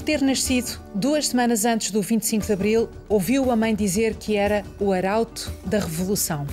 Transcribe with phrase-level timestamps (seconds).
[0.00, 4.34] por ter nascido duas semanas antes do 25 de Abril, ouviu a mãe dizer que
[4.34, 6.46] era o arauto da Revolução.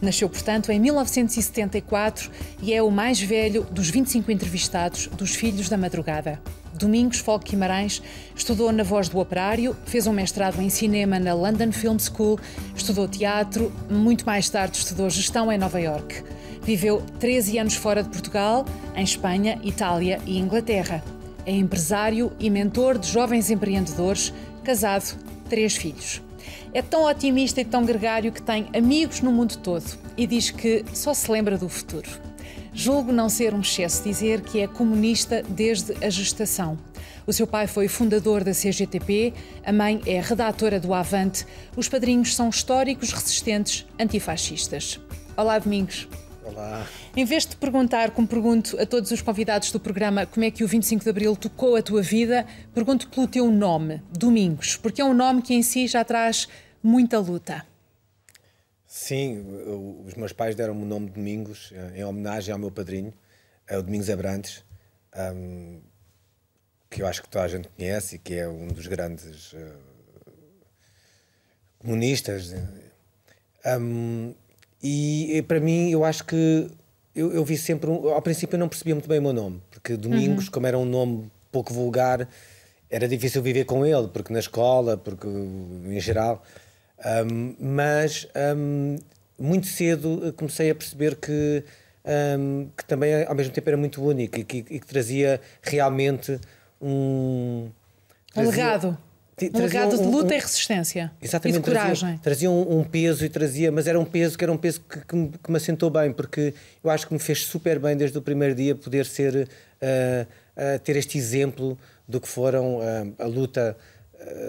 [0.00, 2.30] Nasceu, portanto, em 1974
[2.62, 6.40] e é o mais velho dos 25 entrevistados dos Filhos da Madrugada.
[6.74, 8.00] Domingos Folk Guimarães
[8.36, 12.38] estudou na Voz do Operário, fez um mestrado em cinema na London Film School,
[12.72, 16.22] estudou teatro, muito mais tarde estudou gestão em Nova York.
[16.62, 18.64] Viveu 13 anos fora de Portugal,
[18.94, 21.02] em Espanha, Itália e Inglaterra.
[21.46, 25.16] É empresário e mentor de jovens empreendedores, casado,
[25.48, 26.20] três filhos.
[26.74, 29.84] É tão otimista e tão gregário que tem amigos no mundo todo
[30.16, 32.10] e diz que só se lembra do futuro.
[32.74, 36.76] Julgo não ser um excesso dizer que é comunista desde a gestação.
[37.26, 39.32] O seu pai foi fundador da CGTP,
[39.64, 45.00] a mãe é redatora do Avante, os padrinhos são históricos resistentes antifascistas.
[45.36, 46.08] Olá, Domingos.
[46.46, 46.86] Olá.
[47.16, 50.62] Em vez de perguntar, como pergunto a todos os convidados do programa, como é que
[50.62, 55.04] o 25 de Abril tocou a tua vida, pergunto pelo teu nome, Domingos, porque é
[55.04, 56.46] um nome que em si já traz
[56.80, 57.66] muita luta.
[58.86, 59.44] Sim,
[60.06, 63.12] os meus pais deram-me o nome Domingos em homenagem ao meu padrinho,
[63.68, 64.64] o Domingos Abrantes,
[65.34, 65.80] um,
[66.88, 69.56] que eu acho que toda a gente conhece e que é um dos grandes uh,
[71.80, 72.54] comunistas.
[73.80, 74.32] Um,
[74.82, 76.68] e, e, para mim, eu acho que
[77.14, 77.88] eu, eu, vi sempre.
[77.88, 80.50] Um, ao princípio, eu não percebia muito bem o meu nome, porque Domingos, uhum.
[80.50, 82.28] como era um nome pouco vulgar,
[82.90, 86.42] era difícil viver com ele, porque na escola, porque em geral.
[87.30, 88.96] Um, mas um,
[89.38, 91.62] muito cedo comecei a perceber que,
[92.38, 96.38] um, que também ao mesmo tempo era muito único e que, e que trazia realmente
[96.80, 97.68] um.
[98.32, 98.98] Trazia,
[99.42, 99.94] um legado.
[99.94, 101.12] Um de luta um, e resistência.
[101.20, 101.58] Exatamente.
[101.58, 102.18] E de coragem.
[102.18, 105.00] Trazia, trazia um, peso e trazia, mas era um peso que era um peso que,
[105.00, 108.16] que, me, que, me, assentou bem, porque eu acho que me fez super bem desde
[108.16, 113.26] o primeiro dia poder ser, uh, uh, ter este exemplo do que foram uh, a
[113.26, 113.76] luta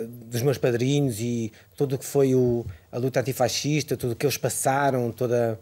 [0.09, 4.25] dos meus padrinhos e tudo o que foi o, a luta antifascista, tudo o que
[4.25, 5.59] eles passaram, toda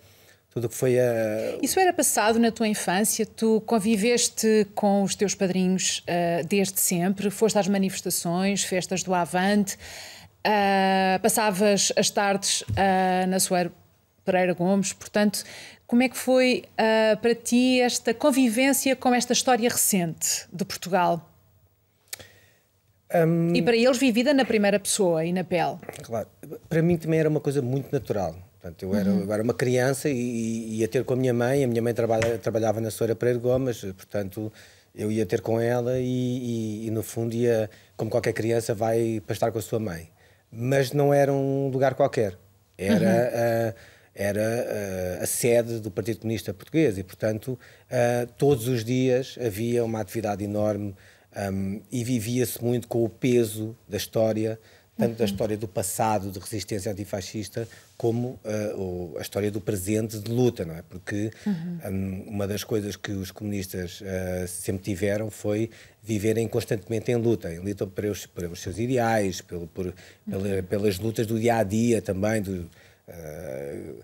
[0.56, 1.58] tudo que foi a...
[1.62, 3.26] Isso era passado na tua infância?
[3.26, 7.30] Tu conviveste com os teus padrinhos uh, desde sempre?
[7.30, 9.76] Foste às manifestações, festas do Avante?
[10.48, 13.70] Uh, passavas as tardes uh, na Soeiro
[14.24, 14.94] Pereira Gomes?
[14.94, 15.44] Portanto,
[15.86, 16.64] como é que foi
[17.22, 21.30] para ti esta convivência com esta história recente de Portugal?
[23.14, 25.78] Um, e para eles vivida na primeira pessoa e na pele.
[26.02, 26.28] Claro,
[26.68, 28.36] para mim também era uma coisa muito natural.
[28.66, 29.22] Portanto, eu, era, uhum.
[29.22, 31.64] eu era uma criança e, ia ter com a minha mãe.
[31.64, 34.52] A minha mãe trabalha, trabalhava na Soeira Pereira Gomes, portanto,
[34.96, 39.22] eu ia ter com ela e, e, e, no fundo ia, como qualquer criança, vai
[39.24, 40.10] para estar com a sua mãe.
[40.52, 42.40] Mas não era um lugar qualquer.
[42.76, 43.70] Era, uhum.
[43.70, 43.74] a,
[44.16, 49.86] era a, a, sede do Partido Comunista Português e, portanto, a, todos os dias havia
[49.86, 50.96] uma atividade enorme
[51.54, 54.60] um, e vivia-se muito com o peso da história,
[54.98, 55.18] tanto uhum.
[55.18, 57.68] da história do passado de resistência antifascista,
[57.98, 60.82] como uh, a história do presente de luta, não é?
[60.84, 61.80] Porque uhum.
[61.86, 65.70] um, uma das coisas que os comunistas uh, sempre tiveram foi
[66.02, 69.94] viverem constantemente em luta, em luta pelos, pelos seus ideais, pelo, por,
[70.30, 72.70] pela, pelas lutas do dia a dia também, do,
[73.10, 74.04] uh,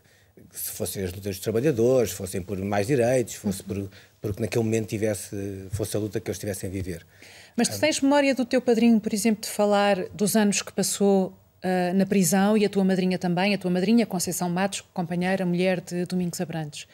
[0.52, 3.90] se fossem as lutas dos trabalhadores, fossem por mais direitos, fosse por
[4.22, 7.06] porque naquele momento tivesse, fosse a luta que eles estivessem a viver.
[7.58, 11.28] Mas tu tens memória do teu padrinho, por exemplo, de falar dos anos que passou
[11.30, 15.82] uh, na prisão e a tua madrinha também, a tua madrinha Conceição Matos, companheira, mulher
[15.82, 16.88] de Domingos Abrantes.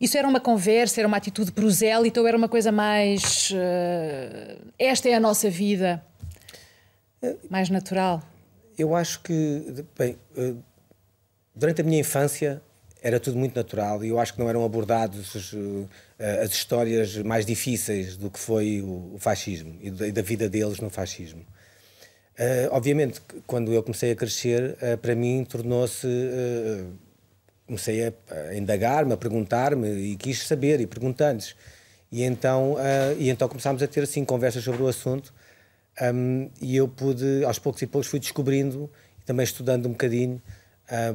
[0.00, 3.50] Isso era uma conversa, era uma atitude prosélita ou era uma coisa mais.
[3.50, 6.02] Uh, esta é a nossa vida?
[7.50, 8.22] Mais natural?
[8.78, 10.56] Eu acho que, bem, uh,
[11.54, 12.62] durante a minha infância
[13.02, 15.88] era tudo muito natural e eu acho que não eram abordados uh,
[16.42, 20.48] as histórias mais difíceis do que foi o, o fascismo e da, e da, vida
[20.48, 21.40] deles no fascismo.
[22.38, 26.06] Uh, obviamente, quando eu comecei a crescer, uh, para mim tornou-se.
[27.66, 28.12] comecei a,
[28.50, 31.54] a indagar-me, a perguntar-me e quis saber e perguntando-lhes.
[32.12, 32.74] E então,
[33.16, 35.32] e então começámos a ter assim conversas sobre o assunto
[36.00, 40.40] um, e eu pude, aos poucos e poucos, fui descobrindo e também estudando um bocadinho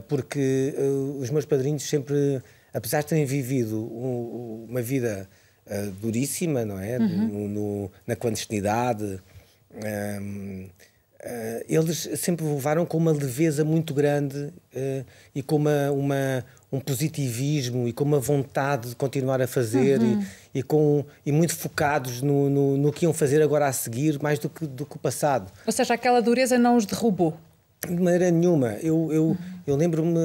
[0.07, 2.41] porque uh, os meus padrinhos sempre,
[2.73, 5.27] apesar de terem vivido um, uma vida
[5.67, 6.97] uh, duríssima, não é?
[6.97, 7.27] Uhum.
[7.27, 9.21] No, no, na clandestinidade,
[11.67, 14.53] eles sempre levaram com uma leveza muito grande
[15.33, 20.23] e com uma, uma, um positivismo e com uma vontade de continuar a fazer uhum.
[20.53, 24.21] e, e, com, e muito focados no, no, no, que iam fazer agora a seguir,
[24.21, 25.51] mais do que, do que o passado.
[25.65, 27.37] Ou seja, aquela dureza não os derrubou?
[27.87, 28.73] De maneira nenhuma.
[28.81, 30.19] Eu, eu, eu lembro-me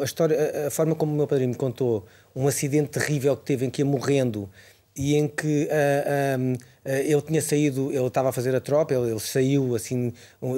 [0.00, 3.66] a história, a, forma como o meu padrinho me contou um acidente terrível que teve
[3.66, 4.48] em que ia morrendo
[4.96, 9.20] e em que uh, ele tinha saído, ele estava a fazer a tropa, ele, ele
[9.20, 10.12] saiu assim,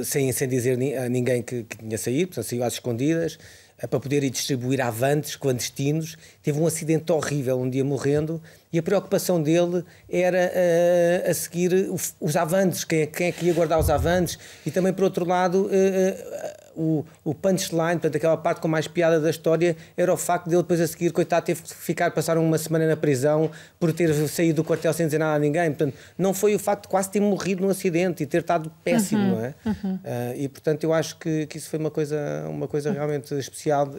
[0.04, 3.38] sem, sem dizer a ninguém que, que tinha saído, portanto, saiu às escondidas
[3.78, 6.16] para poder ir distribuir avantes clandestinos.
[6.42, 8.40] Teve um acidente horrível, um dia morrendo,
[8.72, 11.90] e a preocupação dele era uh, a seguir
[12.20, 15.24] os avantes, quem é, quem é, que ia guardar os avantes, e também, por outro
[15.24, 20.16] lado, uh, o, o punchline, portanto, aquela parte com mais piada da história, era o
[20.16, 23.50] facto de ele depois a seguir, coitado, teve que ficar, passar uma semana na prisão
[23.78, 25.70] por ter saído do quartel sem dizer nada a ninguém.
[25.70, 29.22] Portanto, não foi o facto de quase ter morrido num acidente e ter estado péssimo,
[29.22, 29.54] uhum, não é?
[29.64, 29.94] Uhum.
[29.94, 30.00] Uh,
[30.36, 32.18] e, portanto, eu acho que, que isso foi uma coisa,
[32.48, 33.94] uma coisa realmente especial.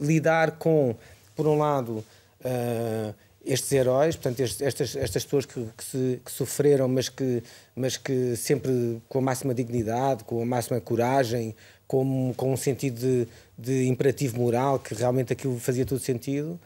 [0.00, 0.94] lidar com,
[1.34, 2.04] por um lado,
[2.44, 3.14] uh,
[3.46, 7.42] estes heróis, portanto, estas, estas pessoas que, que, se, que, sofreram, mas que,
[7.74, 11.54] mas que sempre com a máxima dignidade, com a máxima coragem,
[11.86, 16.58] com, com um sentido de, de imperativo moral, que realmente aquilo fazia todo sentido.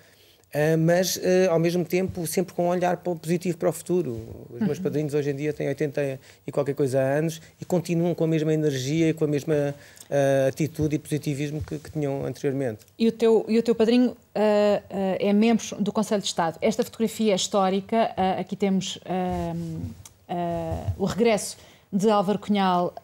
[0.50, 4.20] Uh, mas uh, ao mesmo tempo sempre com um olhar positivo para o futuro.
[4.52, 4.82] Os meus uhum.
[4.82, 8.52] padrinhos hoje em dia têm 80 e qualquer coisa anos e continuam com a mesma
[8.52, 12.80] energia e com a mesma uh, atitude e positivismo que, que, tinham anteriormente.
[12.98, 16.56] E o teu, e o teu padrinho é membro do Conselho de Estado.
[16.62, 18.98] Esta fotografia é histórica, aqui temos
[20.96, 21.56] o regresso
[21.92, 22.94] de Álvaro Cunhal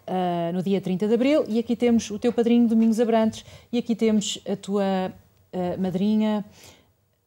[0.54, 3.96] no dia 30 de Abril e aqui temos o teu padrinho Domingos Abrantes e aqui
[3.96, 5.12] temos a tua
[5.78, 6.44] madrinha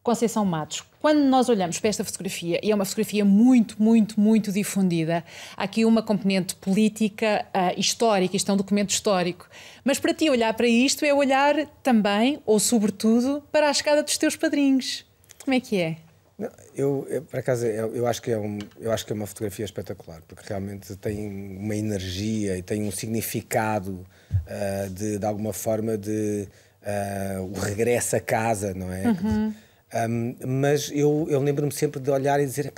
[0.10, 0.84] Conceição Matos.
[1.00, 5.24] Quando nós olhamos para esta fotografia, e é uma fotografia muito, muito, muito difundida,
[5.56, 9.48] há aqui uma componente política, uh, histórica, isto é um documento histórico.
[9.84, 14.18] Mas para ti olhar para isto é olhar também, ou sobretudo, para a chegada dos
[14.18, 15.06] teus padrinhos.
[15.46, 15.98] Como é que é?
[16.40, 19.16] Não, eu, eu, por acaso, eu, eu, acho que é um, eu acho que é
[19.16, 25.26] uma fotografia espetacular, porque realmente tem uma energia e tem um significado uh, de, de
[25.28, 26.48] alguma forma de
[26.82, 29.04] uh, o regresso a casa, não é?
[29.04, 29.54] Uhum
[29.94, 32.72] um, mas eu, eu lembro-me sempre de olhar e dizer: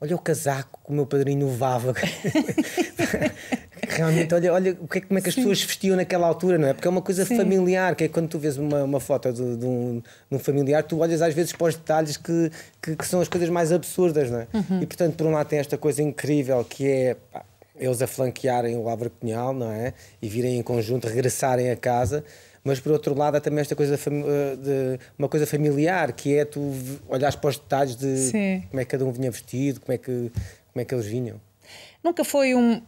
[0.00, 1.94] olha o casaco que o meu padrinho levava.
[3.88, 5.42] Realmente, olha, olha o que é, como é que as Sim.
[5.42, 6.74] pessoas vestiam naquela altura, não é?
[6.74, 7.36] Porque é uma coisa Sim.
[7.36, 10.82] familiar, que é quando tu vês uma, uma foto de, de, um, de, um, familiar,
[10.82, 12.50] tu olhas às vezes para os detalhes que,
[12.82, 14.48] que, que são as coisas mais absurdas, não é?
[14.52, 14.82] Uhum.
[14.82, 17.16] E portanto, por um lado, tem esta coisa incrível que é.
[17.32, 17.44] Pá,
[17.78, 19.92] eles a flanquearem o Álvaro Cunhal, não é?
[20.20, 22.24] E virem em conjunto, regressarem a casa
[22.66, 26.44] mas por outro lado há também esta coisa eh, de uma coisa familiar que é
[26.44, 26.74] tu
[27.08, 28.64] olhares para os detalhes de Sim.
[28.68, 30.32] como é que cada um vinha vestido, como é que
[30.72, 31.40] como é que eles vinham.
[32.02, 32.82] Nunca foi um,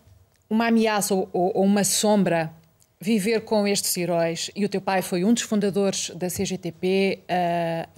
[0.50, 2.52] uma ameaça ou, ou, uma sombra
[3.00, 7.88] viver com estes heróis e o teu pai foi um dos fundadores da CGTP, a,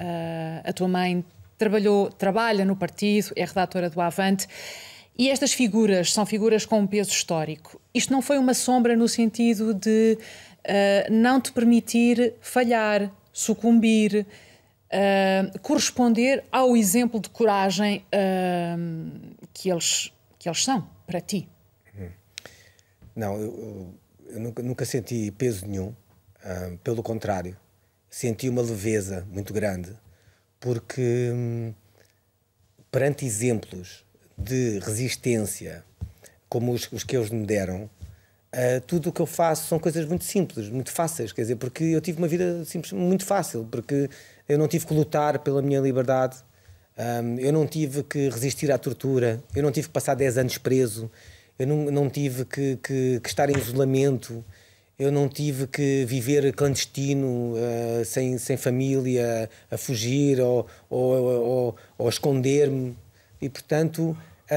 [0.64, 1.24] a, a tua mãe
[1.56, 4.46] trabalhou trabalha no partido, é redatora do Avante.
[5.18, 7.80] E estas figuras são figuras com um peso histórico.
[7.92, 10.16] Isto não foi uma sombra no sentido de
[10.66, 14.26] uh, não te permitir falhar, sucumbir,
[14.92, 21.48] uh, corresponder ao exemplo de coragem uh, que, eles, que eles são para ti.
[23.14, 23.94] Não, eu,
[24.28, 25.92] eu nunca, nunca, senti peso nenhum,
[26.84, 27.56] pelo contrário,
[28.08, 29.94] senti uma leveza muito grande,
[30.60, 31.74] porque hum,
[32.90, 34.04] perante exemplos
[34.38, 35.84] de resistência
[36.48, 37.90] como os, os que eles me deram,
[38.52, 41.84] Uh, tudo o que eu faço são coisas muito simples, muito fáceis, quer dizer, porque
[41.84, 44.10] eu tive uma vida simples, muito fácil, porque
[44.48, 46.36] eu não tive que lutar pela minha liberdade,
[46.98, 50.58] um, eu não tive que resistir à tortura, eu não tive que passar 10 anos
[50.58, 51.08] preso,
[51.56, 54.44] eu não, não tive que, que, que estar em isolamento,
[54.98, 61.76] eu não tive que viver clandestino, uh, sem, sem família, a fugir ou, ou, ou,
[61.96, 62.96] ou esconder-me.
[63.40, 64.16] E, portanto,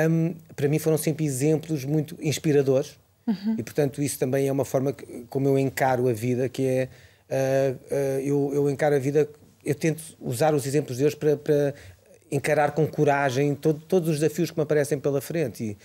[0.09, 3.55] um, para mim foram sempre exemplos muito inspiradores Uhum.
[3.57, 6.89] E portanto, isso também é uma forma que, como eu encaro a vida, que é
[7.29, 9.29] uh, uh, eu, eu encaro a vida,
[9.63, 11.73] eu tento usar os exemplos de Deus para, para
[12.31, 15.63] encarar com coragem todo, todos os desafios que me aparecem pela frente.
[15.63, 15.77] E,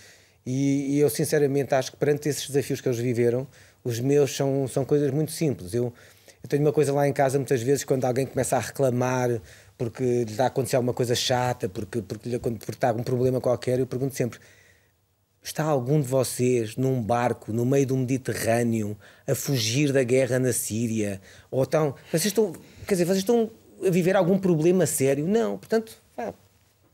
[0.45, 3.47] e, e, eu sinceramente acho que perante esses desafios que eles viveram,
[3.83, 5.73] os meus são, são coisas muito simples.
[5.73, 5.93] Eu,
[6.43, 9.29] eu tenho uma coisa lá em casa muitas vezes quando alguém começa a reclamar
[9.79, 13.39] porque lhe está a acontecer alguma coisa chata, porque, porque, lhe, porque está um problema
[13.39, 14.37] qualquer, eu pergunto sempre
[15.41, 20.51] Está algum de vocês num barco no meio do Mediterrâneo a fugir da guerra na
[20.51, 21.21] Síria?
[21.49, 21.95] Ou estão.
[22.11, 22.53] Vocês estão.
[22.85, 23.49] Quer dizer, vocês estão
[23.85, 25.25] a viver algum problema sério?
[25.25, 25.57] Não.
[25.57, 26.33] Portanto, pá,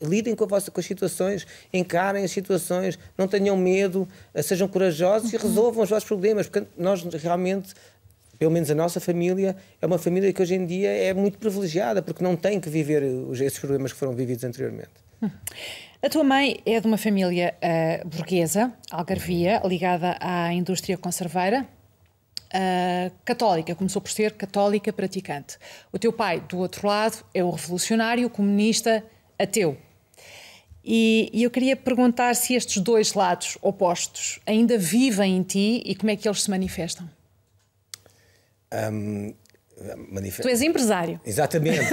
[0.01, 4.07] lidem com, a vossa, com as situações, encarem as situações, não tenham medo,
[4.43, 6.47] sejam corajosos e resolvam os vossos problemas.
[6.47, 7.73] Porque nós realmente
[8.37, 12.01] pelo menos a nossa família, é uma família que hoje em dia é muito privilegiada,
[12.01, 13.01] porque não tem que viver
[13.33, 14.89] esses problemas que foram vividos anteriormente.
[16.05, 21.67] A tua mãe é de uma família uh, burguesa, algarvia, ligada à indústria conserveira,
[22.53, 25.57] uh, católica, começou por ser católica praticante.
[25.91, 29.03] O teu pai, do outro lado, é um revolucionário, comunista,
[29.39, 29.79] ateu.
[30.83, 35.95] E, e, eu queria perguntar se estes dois lados opostos ainda vivem em ti e
[35.95, 37.09] como é que eles se manifestam.
[38.71, 39.33] Um,
[40.09, 40.41] manif...
[40.41, 41.19] Tu és empresário.
[41.25, 41.79] Exatamente.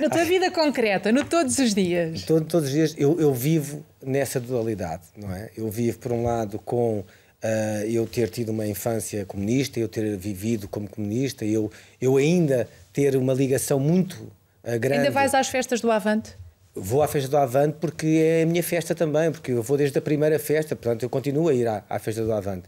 [0.00, 2.22] Na tua vida concreta, no todos os dias.
[2.22, 5.50] Todo, todos os dias eu, eu vivo nessa dualidade, não é?
[5.56, 7.04] Eu vivo, por um lado, com
[7.42, 11.70] uh, eu ter tido uma infância comunista, eu ter vivido como comunista, eu,
[12.00, 14.16] eu ainda ter uma ligação muito
[14.64, 15.00] uh, grande.
[15.00, 16.36] Ainda vais às festas do Avante?
[16.74, 19.98] Vou à festa do Avante porque é a minha festa também, porque eu vou desde
[19.98, 22.64] a primeira festa, portanto eu continuo a ir à, à festa do Avante.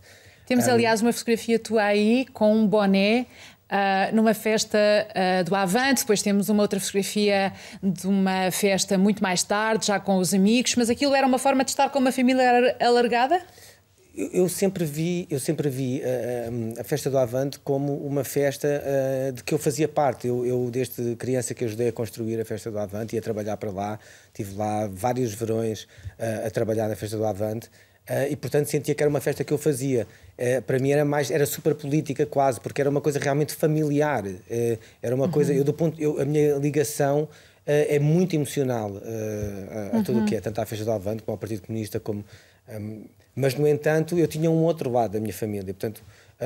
[0.46, 3.26] Temos, aliás, uma fotografia tua aí com um boné
[3.64, 7.50] Uh, numa festa uh, do Avante, depois temos uma outra fotografia
[7.82, 11.64] de uma festa muito mais tarde, já com os amigos, mas aquilo era uma forma
[11.64, 13.40] de estar com uma família alargada?
[14.14, 18.68] Eu, eu sempre vi, eu sempre vi uh, a festa do Avante como uma festa
[19.34, 20.28] de que eu fazia parte.
[20.28, 23.56] Eu, eu, desde criança que ajudei a construir a festa do Avante e a trabalhar
[23.56, 23.98] para lá,
[24.34, 25.88] tive lá vários verões
[26.46, 27.70] a trabalhar na festa do Avante.
[28.08, 30.06] Uh, e portanto sentia que era uma festa que eu fazia.
[30.38, 34.26] Uh, para mim era mais era super política quase, porque era uma coisa realmente familiar.
[34.26, 35.30] Uh, era uma uhum.
[35.30, 37.28] coisa, eu do ponto, eu, a minha ligação
[37.66, 40.02] é muito emocional a, a uhum.
[40.02, 40.26] tudo o uhum.
[40.26, 42.22] que é, tanto à festa do Avante como ao Partido Comunista, como,
[42.68, 46.02] um, mas no entanto eu tinha um outro lado da minha família, portanto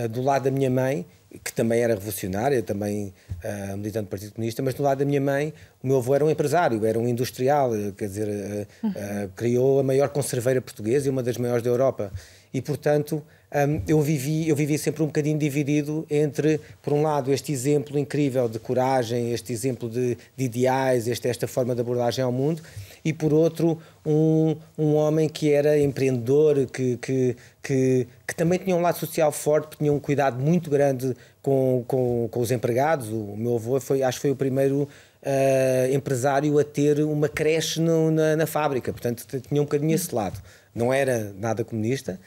[0.07, 1.07] do lado da minha mãe
[1.45, 3.13] que também era revolucionária, também
[3.45, 5.53] uh, militante do Partido Comunista, mas do lado da minha mãe,
[5.83, 9.83] o meu avô era um empresário, era um industrial, quer dizer, uh, uh, criou a
[9.83, 12.11] maior conserveira portuguesa e uma das maiores da Europa.
[12.53, 13.23] E, portanto,
[13.55, 17.99] um, eu, vivi, eu vivi sempre um bocadinho dividido entre, por um lado, este exemplo
[17.99, 22.63] incrível de coragem, este exemplo de, de ideais, este, esta forma de abordagem ao mundo,
[23.09, 28.77] e por outro, um, um homem que era empreendedor, que, que, que, que, também tinha
[28.77, 33.09] um lado social forte, tinha um cuidado muito grande com, com, com os empregados.
[33.09, 37.81] O meu avô foi, acho que foi o primeiro uh, empresário a ter uma creche
[37.81, 40.39] no, na, na, fábrica, portanto tinha um bocadinho esse lado.
[40.75, 42.21] Não era nada comunista.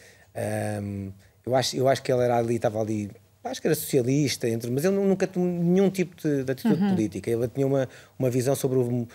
[0.81, 3.11] Um, ah, eu, acho, eu acho que ele era ali, estava ali
[3.43, 6.89] acho que era socialista, entre, mas ele nunca tinha nenhum tipo de, de atitude uhum.
[6.89, 7.31] política.
[7.31, 9.07] Ele tinha uma, uma visão sobre o, uh,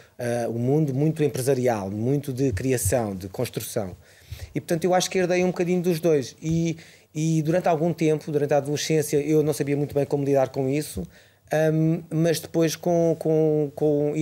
[0.48, 3.96] o mundo muito empresarial, muito de criação, de construção.
[4.54, 6.34] E, portanto, eu acho que herdei um bocadinho dos dois.
[6.42, 6.76] E,
[7.14, 10.68] e durante algum tempo, durante a adolescência, eu não sabia muito bem como lidar com
[10.68, 11.02] isso.
[11.72, 14.12] Um, mas depois, com, com, com,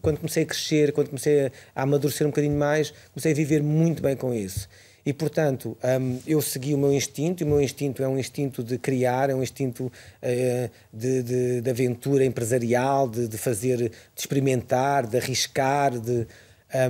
[0.00, 4.02] quando comecei a crescer, quando comecei a amadurecer um bocadinho mais, comecei a viver muito
[4.02, 4.68] bem com isso.
[5.06, 8.62] E, portanto, um, eu segui o meu instinto, e o meu instinto é um instinto
[8.62, 13.92] de criar, é um instinto uh, de, de, de, aventura empresarial, de, de, fazer, de
[14.16, 16.26] experimentar, de arriscar, de,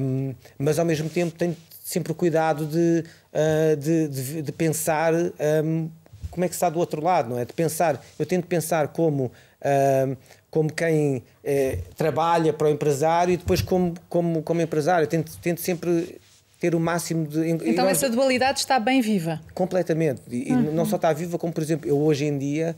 [0.00, 5.90] um, mas ao mesmo tempo tenho sempre o cuidado de, uh, de, de, pensar um,
[6.30, 7.44] como é que está do outro lado, não é?
[7.44, 9.32] De pensar, eu tento pensar como.
[9.60, 10.16] Uh,
[10.54, 15.02] como quem eh, trabalha para o empresário e depois como, como, como empresário.
[15.02, 16.20] Eu tento, tento sempre
[16.64, 17.50] ter o máximo de.
[17.50, 19.38] Então nós, essa dualidade está bem viva.
[19.52, 20.22] Completamente.
[20.30, 20.72] E uhum.
[20.72, 22.74] não só está viva, como por exemplo, eu hoje em dia,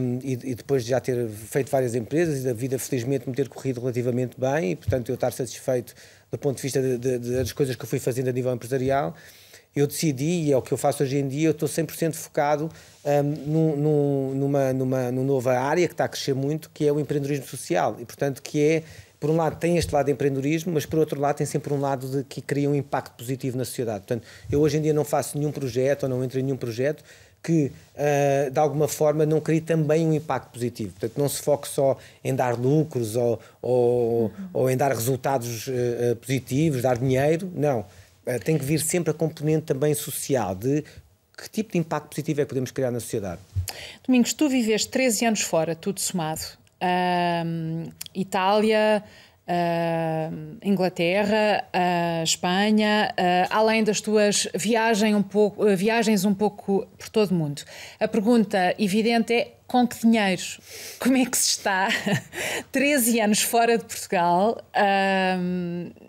[0.00, 3.34] um, e, e, depois de já ter feito várias empresas e da vida felizmente me
[3.34, 5.94] ter corrido relativamente bem, e portanto eu estar satisfeito
[6.32, 8.50] do ponto de vista de, de, de, das coisas que eu fui fazendo a nível
[8.50, 9.14] empresarial,
[9.76, 12.70] eu decidi, e é o que eu faço hoje em dia, eu estou 100% focado
[13.04, 16.98] um, num, numa, numa, numa nova área que está a crescer muito, que é o
[16.98, 17.96] empreendedorismo social.
[18.00, 18.82] E, portanto, que é
[19.20, 21.80] por um lado tem este lado de empreendedorismo, mas por outro lado tem sempre um
[21.80, 24.00] lado de que cria um impacto positivo na sociedade.
[24.00, 27.02] Portanto, eu hoje em dia não faço nenhum projeto ou não entro em nenhum projeto
[27.42, 30.92] que uh, de alguma forma não crie também um impacto positivo.
[30.92, 34.48] Portanto, não se foque só em dar lucros ou, ou, uhum.
[34.52, 37.50] ou em dar resultados uh, positivos, dar dinheiro.
[37.54, 37.80] Não.
[38.26, 40.84] Uh, tem que vir sempre a componente também social de
[41.36, 43.40] que tipo de impacto positivo é que podemos criar na sociedade.
[44.04, 49.02] Domingos, tu viveste 13 anos fora, tudo somado uh, Itália,
[49.46, 53.14] uh, Inglaterra, uh, Espanha,
[53.50, 57.62] além das tuas viagem um pouco, viagens um pouco por todo o mundo.
[57.98, 60.42] A pergunta evidente é com que dinheiro?
[60.98, 61.88] Como é que se está
[62.72, 64.58] 13 anos fora de Portugal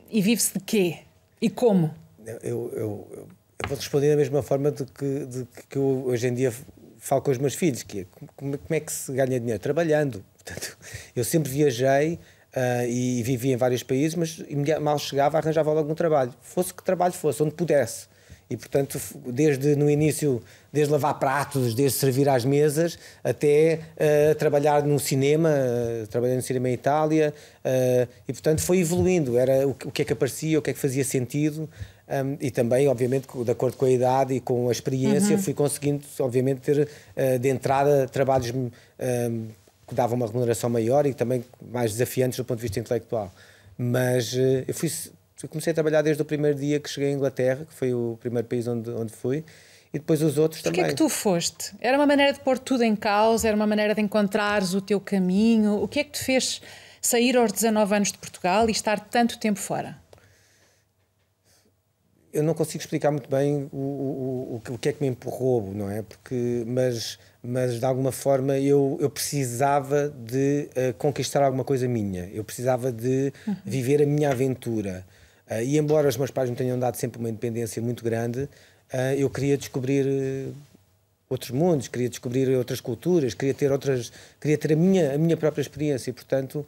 [0.10, 1.00] e vive-se de quê?
[1.42, 1.94] E como?
[2.26, 3.28] Eu, eu, eu,
[3.68, 6.54] vou responder da mesma forma de que, de que eu hoje em dia
[7.00, 9.60] falo com os meus filhos, que é como, como é que se ganha dinheiro?
[9.60, 10.24] Trabalhando.
[10.50, 10.78] Portanto,
[11.16, 14.44] eu sempre viajei uh, e vivi em vários países, mas
[14.82, 18.08] mal chegava, arranjava algum trabalho, fosse que trabalho fosse, onde pudesse.
[18.50, 20.42] E, portanto, desde no início,
[20.74, 26.42] desde lavar pratos, desde servir às mesas, até uh, trabalhar no cinema, uh, trabalhei no
[26.42, 27.32] cinema em Itália,
[27.64, 29.38] uh, e, portanto, foi evoluindo.
[29.38, 31.70] Era o, o, que é que aparecia, o que é que fazia sentido,
[32.10, 35.44] um, e também, obviamente, de acordo com a idade e com a experiência, uhum.
[35.44, 36.90] fui conseguindo, obviamente, ter
[37.40, 38.72] de entrada trabalhos um,
[39.90, 43.32] que davam uma remuneração maior e também mais desafiantes do ponto de vista intelectual.
[43.78, 44.90] Mas uh, eu fui
[45.48, 48.48] comecei a trabalhar desde o primeiro dia que cheguei à Inglaterra, que foi o primeiro
[48.48, 49.44] país onde, onde fui,
[49.94, 50.92] e depois os outros Porquê também.
[50.92, 51.74] que tu foste?
[51.80, 53.48] Era uma maneira de pôr tudo em causa?
[53.48, 55.82] Era uma maneira de encontrares o teu caminho?
[55.82, 56.62] O que é que te fez
[57.02, 59.98] sair aos 19 anos de Portugal e estar tanto tempo fora?
[62.32, 65.72] Eu não consigo explicar muito bem o, o, o, o que é que me empurrou,
[65.74, 66.02] não é?
[66.04, 72.30] Porque, mas, mas de alguma forma eu, eu precisava de uh, conquistar alguma coisa minha.
[72.32, 73.56] Eu precisava de uhum.
[73.66, 75.06] viver a minha aventura.
[75.50, 79.14] Uh, e embora os meus pais me tenham dado sempre uma independência muito grande, uh,
[79.18, 80.54] eu queria descobrir
[81.30, 85.38] outros mundos, queria descobrir outras culturas, queria ter outras, queria ter a minha a minha
[85.38, 86.10] própria experiência.
[86.10, 86.66] E portanto,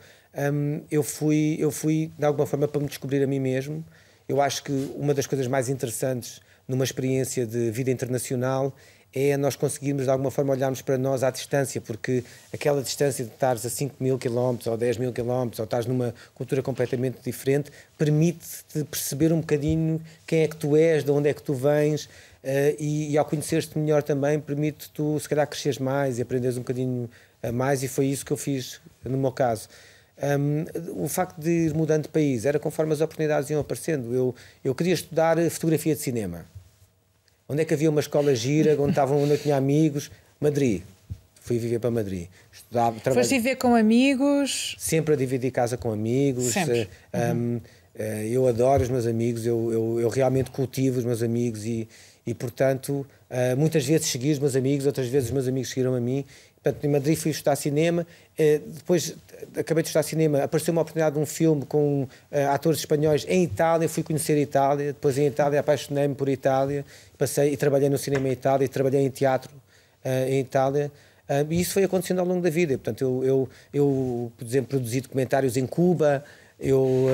[0.54, 3.84] um, eu fui eu fui de alguma forma para me descobrir a mim mesmo
[4.32, 8.74] eu acho que uma das coisas mais interessantes numa experiência de vida internacional
[9.14, 12.24] é nós conseguirmos de alguma forma olharmos para nós à distância, porque
[12.54, 16.16] aquela distância de estares a 5 mil quilómetros ou 10 mil quilómetros ou estás numa
[16.34, 21.34] cultura completamente diferente permite-te perceber um bocadinho quem é que tu és, de onde é
[21.34, 22.10] que tu vens uh,
[22.80, 26.62] e, e, ao conheceres-te melhor também permite tu se calhar cresceres mais e aprenderes um
[26.62, 27.10] bocadinho
[27.54, 29.68] mais e foi isso que eu fiz no meu caso.
[30.22, 34.14] Um, o facto de ir mudando de país era conforme as oportunidades iam aparecendo.
[34.14, 36.46] Eu, eu queria estudar fotografia de cinema.
[37.50, 40.12] Onde é que havia uma escola gira, onde, estavam, onde eu tinha amigos?
[40.40, 40.84] Madrid.
[41.42, 42.28] Fui viver para Madrid.
[42.52, 43.24] Estudava, trabalhava.
[43.24, 44.76] Foste viver com amigos?
[44.78, 46.54] Sempre a dividir casa com amigos.
[46.54, 46.88] Sempre.
[47.14, 47.62] Um, uhum.
[47.96, 51.88] Eh, eu adoro os meus amigos, eu, eu, eu realmente cultivo os meus amigos e,
[52.26, 55.94] e portanto, uh, muitas vezes segui os meus amigos, outras vezes os meus amigos seguiram
[55.94, 56.24] a mim.
[56.64, 59.16] Portanto, em Madrid fui estudar cinema, uh, depois
[59.58, 62.08] acabei de estudar cinema, apareceu uma oportunidade de um filme com uh,
[62.52, 66.86] atores espanhóis em Itália, fui conhecer Itália, depois em Itália apaixonei-me por Itália,
[67.18, 69.52] passei e trabalhei no cinema em Itália, e trabalhei em teatro
[70.28, 70.92] em Itália.
[71.48, 72.76] e isso foi acontecendo ao longo da vida.
[72.76, 76.24] Portanto, eu, eu, eu por exemplo, produzi documentários em Cuba,
[76.60, 77.06] eu...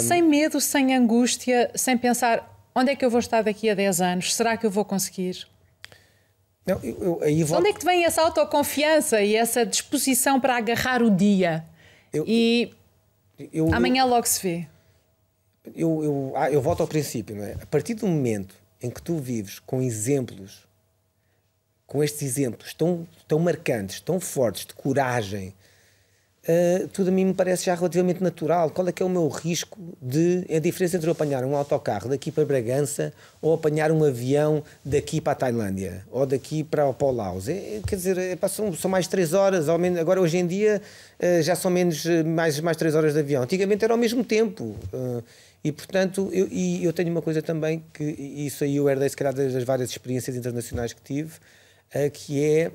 [0.00, 4.00] sem medo, sem angústia, sem pensar Onde é que eu vou estar daqui a 10
[4.00, 4.34] anos?
[4.34, 5.46] Será que eu vou conseguir?
[6.66, 7.46] Não, eu, eu.
[7.52, 11.64] Onde é que te vem essa autoconfiança e essa disposição para agarrar o dia?
[12.12, 12.72] Eu, e
[13.72, 14.68] amanhã logo se vê.
[15.74, 17.54] Eu, eu, ah, eu volto ao princípio, não é?
[17.60, 20.66] A partir do momento em que tu vives com exemplos,
[21.86, 25.54] com estes exemplos tão, tão marcantes, tão fortes, de coragem,
[26.42, 28.70] Uh, tudo a mim me parece já relativamente natural.
[28.70, 30.46] Qual é que é o meu risco de.
[30.50, 35.20] a diferença entre eu apanhar um autocarro daqui para Bragança ou apanhar um avião daqui
[35.20, 37.46] para a Tailândia ou daqui para, o Laos?
[37.46, 40.80] É, quer dizer, é, são, são mais três horas, ou menos, agora hoje em dia
[41.22, 43.42] uh, já são menos mais, mais três horas de avião.
[43.42, 44.74] Antigamente era ao mesmo tempo.
[44.94, 45.22] Uh,
[45.62, 49.16] e portanto, eu, e eu tenho uma coisa também que isso aí eu herdei se
[49.16, 51.32] calhar das várias experiências internacionais que tive,
[52.14, 52.72] que é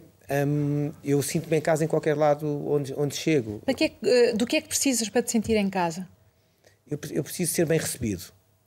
[1.03, 3.61] eu sinto-me em casa em qualquer lado onde, onde chego.
[3.75, 6.07] Que é, do que é que precisas para te sentir em casa?
[6.89, 8.23] Eu, eu preciso ser bem recebido.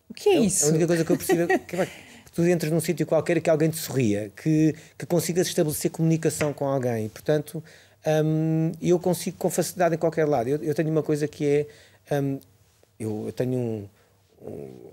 [0.09, 0.67] O que é, é isso?
[0.67, 3.41] A única coisa que eu preciso é que, que tu entres num sítio qualquer e
[3.41, 7.09] que alguém te sorria, que, que consigas estabelecer comunicação com alguém.
[7.09, 7.63] Portanto,
[8.81, 10.49] eu consigo com facilidade em qualquer lado.
[10.49, 11.67] Eu, eu tenho uma coisa que é.
[12.99, 13.89] Eu, eu tenho um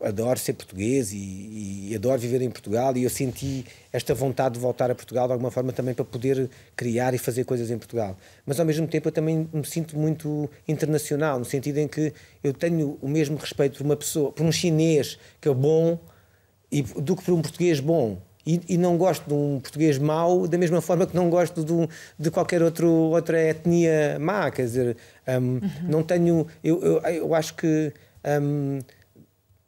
[0.01, 4.59] adoro ser português e, e, adoro viver em Portugal e eu senti esta vontade de
[4.59, 8.17] voltar a Portugal de alguma forma também para poder criar e fazer coisas em Portugal.
[8.45, 12.11] Mas ao mesmo tempo eu também me sinto muito internacional, no sentido em que
[12.43, 15.99] eu tenho o mesmo respeito por uma pessoa, por um chinês que é bom
[16.71, 18.17] e, do que por um português bom.
[18.45, 21.89] E, e, não gosto de um português mau da mesma forma que não gosto de,
[22.19, 24.51] de qualquer outro, outra etnia má.
[24.51, 25.61] Quer dizer, um, uhum.
[25.89, 26.45] não tenho.
[26.63, 27.91] Eu, eu, eu acho que.
[28.23, 28.79] Um,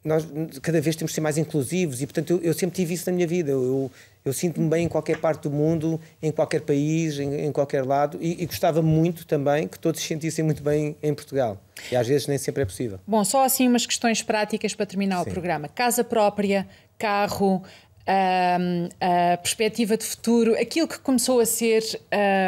[0.07, 0.25] nós
[0.61, 3.15] cada vez temos de ser mais inclusivos e, portanto, eu, eu sempre tive isso na
[3.15, 3.51] minha vida.
[3.51, 3.91] Eu,
[4.23, 8.17] eu sinto-me bem em qualquer parte do mundo, em qualquer país, em, em qualquer lado
[8.21, 11.61] e, e, gostava muito também que todos se sentissem muito bem em Portugal.
[11.91, 12.99] E às vezes nem sempre é possível.
[13.05, 15.29] Bom, só assim umas questões práticas para terminar Sim.
[15.29, 16.67] o programa: casa própria,
[16.97, 17.63] carro.
[18.09, 21.83] Um, a perspectiva de futuro, aquilo que começou a ser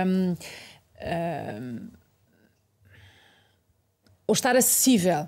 [0.07, 0.33] um,
[1.01, 1.89] um,
[4.29, 5.27] ou estar acessível.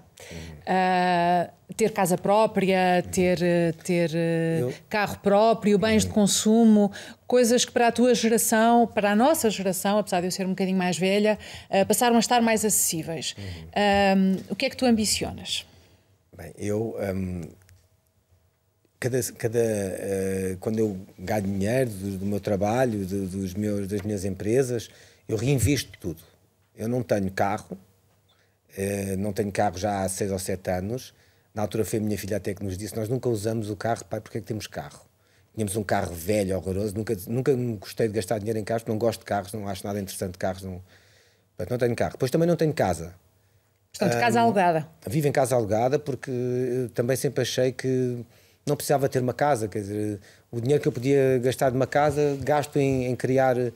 [0.62, 3.40] Uh, ter casa própria, ter,
[3.84, 4.12] ter
[4.60, 4.72] Eu...
[4.88, 6.92] carro próprio, bens de consumo,
[7.26, 10.50] coisas que para a tua geração, para a nossa geração, apesar de eu ser um
[10.50, 11.40] bocadinho mais velha,
[11.72, 13.36] uh, passaram a estar mais acessíveis.
[13.40, 14.38] Uhum.
[14.50, 15.66] o que é que tu ambicionas?
[16.38, 16.96] Bem, eu.
[17.16, 17.42] Um,
[19.00, 24.04] cada, cada, uh, quando eu ganho dinheiro do, do meu trabalho, do, dos meus, das
[24.04, 24.92] minhas empresas,
[25.28, 26.22] eu reinvisto tudo.
[26.78, 27.76] Eu não tenho carro,
[28.78, 31.14] uh, não tenho carro já há seis ou sete anos
[31.54, 34.06] na altura foi a minha filha até que nos disse: Nós nunca usamos o carro,
[34.06, 35.02] pai, porque é que temos carro?
[35.54, 39.20] Tínhamos um carro velho, horroroso, nunca, nunca gostei de gastar dinheiro em carros, não gosto
[39.20, 40.82] de carros, não acho nada interessante de carros, não,
[41.70, 42.14] não tenho carro.
[42.14, 43.14] Depois também não tenho casa.
[43.92, 44.88] Portanto, casa um, alugada.
[45.06, 46.32] Vivo em casa alugada porque
[46.94, 48.26] também sempre achei que
[48.66, 51.88] não precisava ter uma casa, quer dizer, o dinheiro que eu podia gastar de uma
[51.88, 53.72] casa, gasto em, em criar uh,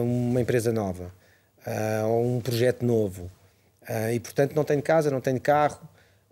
[0.00, 1.10] uma empresa nova
[1.66, 3.28] uh, ou um projeto novo.
[3.88, 5.80] Uh, e portanto não tenho casa, não tenho carro,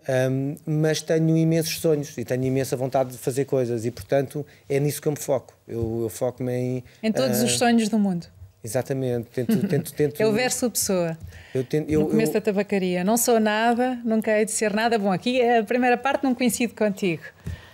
[0.07, 4.79] um, mas tenho imensos sonhos e tenho imensa vontade de fazer coisas e portanto é
[4.79, 5.53] nisso que eu me foco.
[5.67, 6.83] Eu, eu foco-me em.
[7.03, 8.27] Em todos os sonhos do mundo.
[8.63, 10.23] Exatamente, tento, tento, tento...
[10.23, 11.17] O verso pessoa.
[11.53, 12.33] Eu tento, eu, no começo eu...
[12.33, 13.03] da tabacaria.
[13.03, 14.97] Não sou nada, nunca hei de ser nada.
[14.97, 17.23] Bom, aqui a primeira parte não coincido contigo.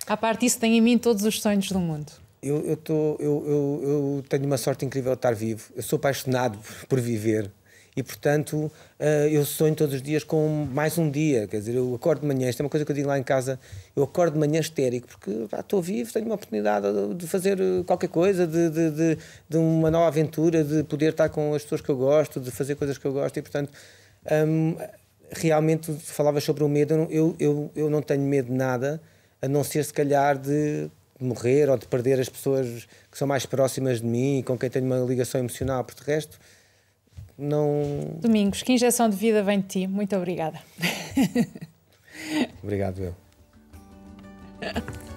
[0.06, 2.12] A parte disso tem em mim todos os sonhos do mundo.
[2.42, 5.72] Eu, eu, tô, eu, eu, eu tenho uma sorte incrível de estar vivo.
[5.76, 7.50] Eu sou apaixonado por viver
[7.95, 11.95] e portanto eh, eu sonho todos os dias com mais um dia, quer dizer, eu
[11.95, 13.60] acordo de manhã, isto é uma coisa que eu digo lá em casa,
[13.95, 18.10] eu acordo de manhã histérico porque pá, estou vivo, tenho uma oportunidade de fazer qualquer
[18.10, 21.89] coisa, de, de, de, de, uma nova aventura, de poder estar com as pessoas que
[21.89, 23.38] eu gosto, de fazer coisas que eu gosto.
[23.38, 23.71] E portanto
[24.47, 24.75] hum,
[25.31, 29.01] realmente falavas sobre o medo, eu, eu, eu não tenho medo de nada,
[29.41, 33.45] a não ser se calhar de morrer ou de perder as pessoas que são mais
[33.45, 36.38] próximas de mim e com quem tenho uma ligação emocional, por de resto
[37.38, 38.17] não.
[38.21, 39.88] Domingos, que injeção de vida vem de ti.
[39.88, 40.60] Muito obrigada.
[42.63, 43.15] Obrigado, eu.